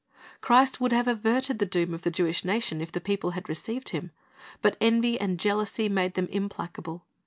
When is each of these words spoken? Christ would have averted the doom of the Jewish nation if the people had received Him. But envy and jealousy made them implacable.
Christ 0.41 0.81
would 0.81 0.91
have 0.93 1.07
averted 1.07 1.59
the 1.59 1.65
doom 1.67 1.93
of 1.93 2.01
the 2.01 2.09
Jewish 2.09 2.43
nation 2.43 2.81
if 2.81 2.91
the 2.91 2.99
people 2.99 3.31
had 3.37 3.47
received 3.47 3.89
Him. 3.89 4.09
But 4.63 4.75
envy 4.81 5.19
and 5.21 5.39
jealousy 5.39 5.89
made 5.89 6.15
them 6.15 6.25
implacable. 6.31 7.05